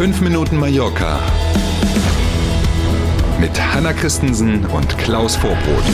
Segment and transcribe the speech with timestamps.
[0.00, 1.20] 5 Minuten Mallorca
[3.38, 5.84] mit Hanna Christensen und Klaus Vorbrot.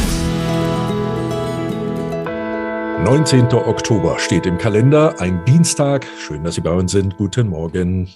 [3.02, 3.46] 19.
[3.46, 6.06] Oktober steht im Kalender, ein Dienstag.
[6.20, 7.16] Schön, dass Sie bei uns sind.
[7.16, 8.08] Guten Morgen.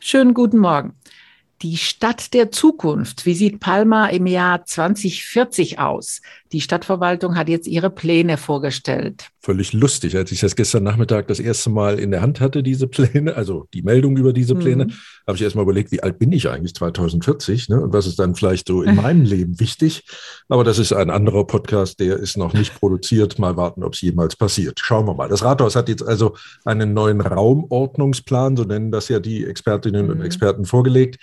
[0.00, 0.96] Schönen guten Morgen.
[1.62, 3.24] Die Stadt der Zukunft.
[3.24, 6.20] Wie sieht Palma im Jahr 2040 aus?
[6.50, 9.31] Die Stadtverwaltung hat jetzt ihre Pläne vorgestellt.
[9.44, 12.86] Völlig lustig, als ich das gestern Nachmittag das erste Mal in der Hand hatte, diese
[12.86, 14.92] Pläne, also die Meldung über diese Pläne, mhm.
[15.26, 17.80] habe ich erst mal überlegt, wie alt bin ich eigentlich 2040 ne?
[17.80, 20.04] und was ist dann vielleicht so in meinem Leben wichtig.
[20.48, 23.40] Aber das ist ein anderer Podcast, der ist noch nicht produziert.
[23.40, 24.78] Mal warten, ob es jemals passiert.
[24.80, 25.28] Schauen wir mal.
[25.28, 30.12] Das Rathaus hat jetzt also einen neuen Raumordnungsplan, so nennen das ja die Expertinnen mhm.
[30.12, 31.18] und Experten vorgelegt.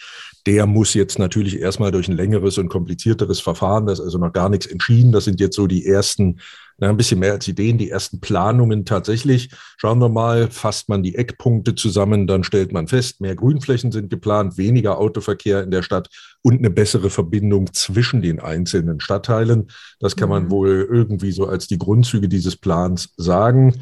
[0.49, 4.33] Der muss jetzt natürlich erstmal durch ein längeres und komplizierteres Verfahren, das ist also noch
[4.33, 5.11] gar nichts entschieden.
[5.11, 6.39] Das sind jetzt so die ersten,
[6.79, 9.51] na, ein bisschen mehr als Ideen, die ersten Planungen tatsächlich.
[9.77, 14.09] Schauen wir mal, fasst man die Eckpunkte zusammen, dann stellt man fest, mehr Grünflächen sind
[14.09, 16.09] geplant, weniger Autoverkehr in der Stadt
[16.41, 19.67] und eine bessere Verbindung zwischen den einzelnen Stadtteilen.
[19.99, 20.49] Das kann man mhm.
[20.49, 23.75] wohl irgendwie so als die Grundzüge dieses Plans sagen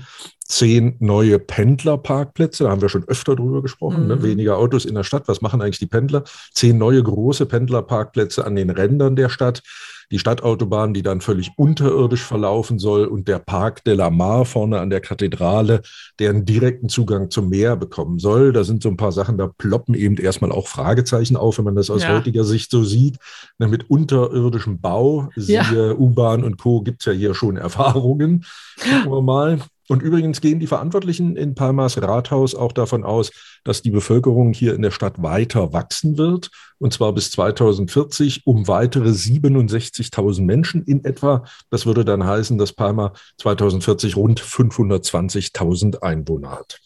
[0.47, 2.63] zehn neue Pendlerparkplätze.
[2.63, 4.07] Da haben wir schon öfter drüber gesprochen.
[4.07, 4.15] Ne?
[4.15, 4.21] Mhm.
[4.21, 4.27] Ne?
[4.29, 5.27] Weniger Autos in der Stadt.
[5.27, 6.23] Was machen eigentlich die Pendler?
[6.53, 9.61] Zehn neue große Pendlerparkplätze an den Rändern der Stadt.
[10.09, 14.79] Die Stadtautobahn, die dann völlig unterirdisch verlaufen soll und der Park de la Mar vorne
[14.79, 15.81] an der Kathedrale,
[16.19, 18.53] der einen direkten Zugang zum Meer bekommen soll.
[18.53, 21.75] Da sind so ein paar Sachen, da ploppen eben erstmal auch Fragezeichen auf, wenn man
[21.75, 22.15] das aus ja.
[22.15, 23.17] heutiger Sicht so sieht.
[23.57, 25.93] Ne, mit unterirdischem Bau, siehe ja.
[25.93, 26.81] U-Bahn und Co.
[26.81, 28.45] gibt es ja hier schon Erfahrungen.
[28.79, 29.59] Gucken wir mal.
[29.89, 33.31] Und übrigens gehen die Verantwortlichen in Palmas Rathaus auch davon aus,
[33.63, 38.67] dass die Bevölkerung hier in der Stadt weiter wachsen wird, und zwar bis 2040 um
[38.67, 41.45] weitere 67.000 Menschen in etwa.
[41.69, 46.79] Das würde dann heißen, dass Palma 2040 rund 520.000 Einwohner hat.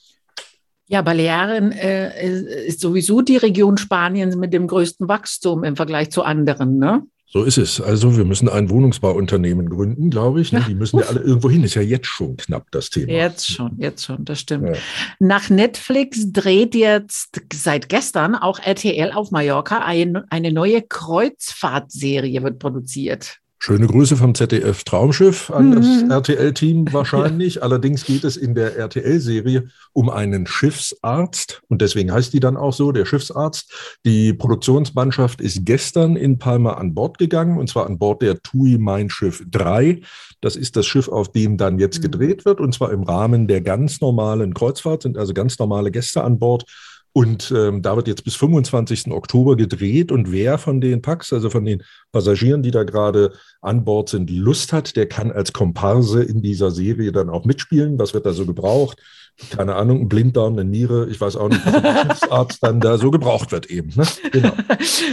[0.87, 6.23] Ja, Balearen äh, ist sowieso die Region Spaniens mit dem größten Wachstum im Vergleich zu
[6.23, 6.79] anderen.
[6.79, 7.03] Ne?
[7.33, 7.79] So ist es.
[7.79, 10.51] Also wir müssen ein Wohnungsbauunternehmen gründen, glaube ich.
[10.51, 10.65] Ne?
[10.67, 11.63] Die müssen ja alle irgendwo hin.
[11.63, 13.09] Ist ja jetzt schon knapp das Thema.
[13.09, 14.67] Jetzt schon, jetzt schon, das stimmt.
[14.67, 14.81] Ja.
[15.19, 22.59] Nach Netflix dreht jetzt seit gestern auch RTL auf Mallorca ein, eine neue Kreuzfahrtserie wird
[22.59, 23.37] produziert.
[23.63, 26.09] Schöne Grüße vom ZDF Traumschiff an das mhm.
[26.09, 27.55] RTL-Team wahrscheinlich.
[27.55, 27.61] Ja.
[27.61, 32.73] Allerdings geht es in der RTL-Serie um einen Schiffsarzt und deswegen heißt die dann auch
[32.73, 33.99] so, der Schiffsarzt.
[34.03, 38.79] Die Produktionsmannschaft ist gestern in Palma an Bord gegangen und zwar an Bord der TUI
[38.79, 40.01] Mein Schiff 3.
[40.41, 42.03] Das ist das Schiff, auf dem dann jetzt mhm.
[42.05, 46.23] gedreht wird und zwar im Rahmen der ganz normalen Kreuzfahrt, sind also ganz normale Gäste
[46.23, 46.65] an Bord
[47.13, 49.11] und ähm, da wird jetzt bis 25.
[49.11, 50.11] Oktober gedreht.
[50.11, 54.29] Und wer von den Packs, also von den Passagieren, die da gerade an Bord sind,
[54.29, 57.99] Lust hat, der kann als Komparse in dieser Serie dann auch mitspielen.
[57.99, 59.01] Was wird da so gebraucht?
[59.49, 62.97] keine Ahnung, ein Blinddarm, eine Niere, ich weiß auch nicht, was der Schiffsarzt dann da
[62.97, 63.91] so gebraucht wird eben.
[63.95, 64.05] Ne?
[64.31, 64.51] Genau.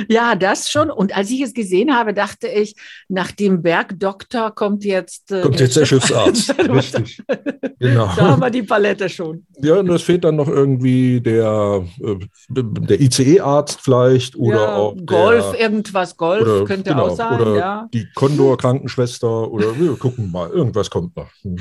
[0.09, 0.91] Ja, das schon.
[0.91, 2.75] Und als ich es gesehen habe, dachte ich,
[3.09, 5.30] nach dem Bergdoktor kommt jetzt...
[5.32, 7.22] Äh, kommt jetzt der Schiffsarzt, richtig.
[7.78, 8.10] genau.
[8.16, 9.47] Da haben wir die Palette schon.
[9.62, 11.84] Ja, und es fehlt dann noch irgendwie der,
[12.49, 17.41] der ICE-Arzt vielleicht oder ja, auch Golf, der, irgendwas, Golf oder, könnte genau, auch sein.
[17.41, 17.88] Oder ja.
[17.93, 21.31] die Condor-Krankenschwester oder wir gucken mal, irgendwas kommt noch.
[21.43, 21.56] Mhm.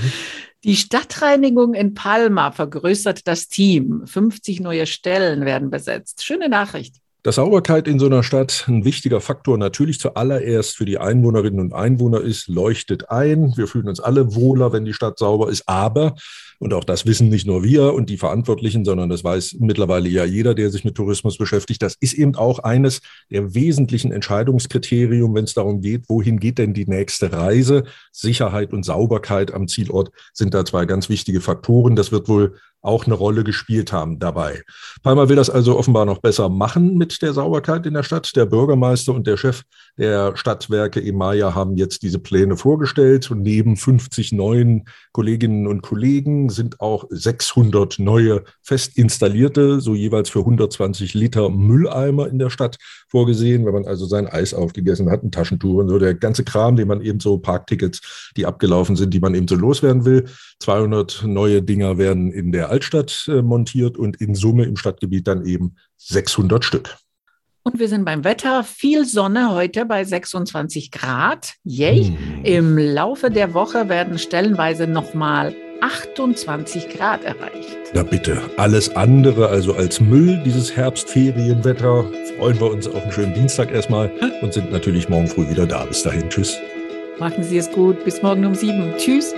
[0.63, 4.03] Die Stadtreinigung in Palma vergrößert das Team.
[4.05, 6.23] 50 neue Stellen werden besetzt.
[6.23, 6.95] Schöne Nachricht.
[7.23, 11.73] Dass Sauberkeit in so einer Stadt ein wichtiger Faktor natürlich zuallererst für die Einwohnerinnen und
[11.73, 13.53] Einwohner ist, leuchtet ein.
[13.57, 15.67] Wir fühlen uns alle wohler, wenn die Stadt sauber ist.
[15.67, 16.15] Aber
[16.59, 20.25] und auch das wissen nicht nur wir und die Verantwortlichen, sondern das weiß mittlerweile ja
[20.25, 21.81] jeder, der sich mit Tourismus beschäftigt.
[21.81, 26.73] Das ist eben auch eines der wesentlichen Entscheidungskriterien, wenn es darum geht, wohin geht denn
[26.73, 27.83] die nächste Reise.
[28.11, 31.95] Sicherheit und Sauberkeit am Zielort sind da zwei ganz wichtige Faktoren.
[31.95, 34.63] Das wird wohl auch eine Rolle gespielt haben dabei.
[35.03, 38.35] Palma will das also offenbar noch besser machen mit der Sauberkeit in der Stadt.
[38.35, 39.63] Der Bürgermeister und der Chef
[39.97, 46.49] der Stadtwerke Emaya haben jetzt diese Pläne vorgestellt und neben 50 neuen Kolleginnen und Kollegen
[46.49, 52.77] sind auch 600 neue fest installierte, so jeweils für 120 Liter Mülleimer in der Stadt
[53.07, 56.75] vorgesehen, wenn man also sein Eis aufgegessen hat, ein Taschentuch und so, der ganze Kram,
[56.75, 60.25] den man eben so, Parktickets, die abgelaufen sind, die man eben so loswerden will.
[60.59, 65.45] 200 neue Dinger werden in der Altstadt äh, montiert und in Summe im Stadtgebiet dann
[65.45, 66.97] eben 600 Stück.
[67.63, 68.63] Und wir sind beim Wetter.
[68.63, 71.55] Viel Sonne heute bei 26 Grad.
[71.65, 72.05] Yay.
[72.05, 72.45] Hm.
[72.45, 77.77] Im Laufe der Woche werden stellenweise nochmal 28 Grad erreicht.
[77.93, 82.05] Na bitte, alles andere also als Müll, dieses Herbstferienwetter,
[82.37, 84.11] freuen wir uns auf einen schönen Dienstag erstmal
[84.41, 85.85] und sind natürlich morgen früh wieder da.
[85.85, 86.57] Bis dahin, tschüss.
[87.19, 88.93] Machen Sie es gut, bis morgen um sieben.
[88.97, 89.33] Tschüss.